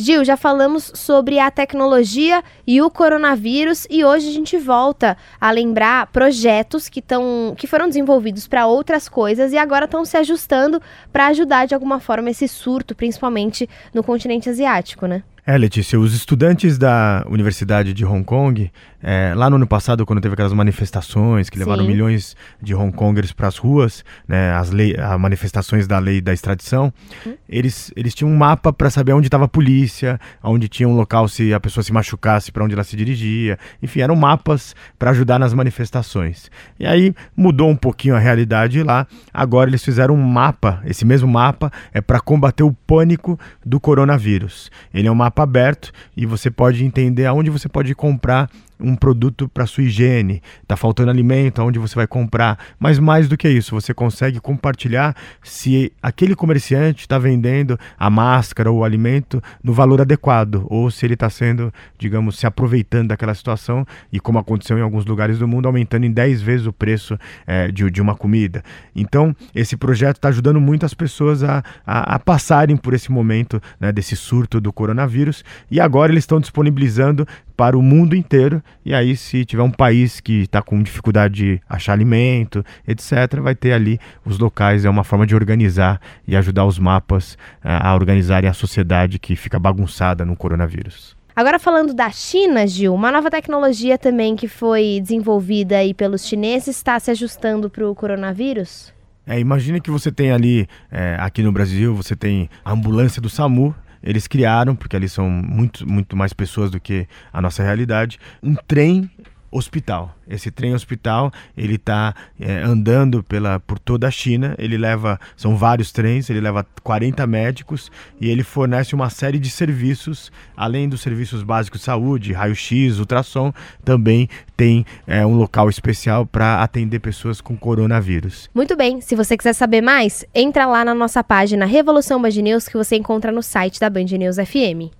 [0.00, 5.50] Gil, já falamos sobre a tecnologia e o coronavírus e hoje a gente volta a
[5.50, 10.80] lembrar projetos que, tão, que foram desenvolvidos para outras coisas e agora estão se ajustando
[11.12, 15.24] para ajudar de alguma forma esse surto, principalmente no continente asiático, né?
[15.50, 18.70] É, Letícia, os estudantes da Universidade de Hong Kong,
[19.02, 21.88] é, lá no ano passado, quando teve aquelas manifestações que levaram Sim.
[21.88, 26.34] milhões de Hong Kongers para as ruas, né, as, lei, as manifestações da lei da
[26.34, 26.92] extradição,
[27.24, 27.34] uhum.
[27.48, 31.26] eles, eles tinham um mapa para saber onde estava a polícia, onde tinha um local
[31.28, 33.58] se a pessoa se machucasse, para onde ela se dirigia.
[33.82, 36.50] Enfim, eram mapas para ajudar nas manifestações.
[36.78, 39.06] E aí mudou um pouquinho a realidade lá.
[39.32, 44.70] Agora eles fizeram um mapa, esse mesmo mapa é para combater o pânico do coronavírus.
[44.92, 48.94] Ele é um mapa mapa aberto e você pode entender aonde você pode comprar um
[48.94, 52.58] produto para sua higiene, está faltando alimento, aonde você vai comprar.
[52.78, 58.70] Mas mais do que isso, você consegue compartilhar se aquele comerciante está vendendo a máscara
[58.70, 63.34] ou o alimento no valor adequado, ou se ele está sendo, digamos, se aproveitando daquela
[63.34, 67.18] situação e como aconteceu em alguns lugares do mundo, aumentando em 10 vezes o preço
[67.46, 68.62] é, de, de uma comida.
[68.94, 73.60] Então, esse projeto está ajudando muito as pessoas a, a, a passarem por esse momento
[73.80, 77.26] né, desse surto do coronavírus e agora eles estão disponibilizando
[77.58, 78.62] para o mundo inteiro.
[78.84, 83.56] E aí, se tiver um país que está com dificuldade de achar alimento, etc., vai
[83.56, 84.84] ter ali os locais.
[84.84, 89.18] É uma forma de organizar e ajudar os mapas a, eh, a organizarem a sociedade
[89.18, 91.16] que fica bagunçada no coronavírus.
[91.34, 96.76] Agora falando da China, Gil, uma nova tecnologia também que foi desenvolvida aí pelos chineses
[96.76, 98.94] está se ajustando para o coronavírus?
[99.26, 103.28] É, imagine que você tem ali, é, aqui no Brasil, você tem a ambulância do
[103.28, 108.18] SAMU, eles criaram, porque ali são muito, muito mais pessoas do que a nossa realidade,
[108.42, 109.10] um trem
[109.50, 110.14] hospital.
[110.28, 114.54] Esse trem hospital ele está é, andando pela por toda a China.
[114.58, 116.28] Ele leva são vários trens.
[116.28, 121.80] Ele leva 40 médicos e ele fornece uma série de serviços além dos serviços básicos
[121.80, 123.52] de saúde, raio-x, ultrassom.
[123.84, 128.50] Também tem é, um local especial para atender pessoas com coronavírus.
[128.54, 129.00] Muito bem.
[129.00, 132.96] Se você quiser saber mais, entra lá na nossa página Revolução Band News que você
[132.96, 134.92] encontra no site da Band News FM.